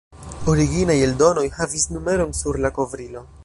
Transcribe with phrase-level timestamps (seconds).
[0.53, 3.27] Originaj eldonoj havis numeron sur la kovrilo.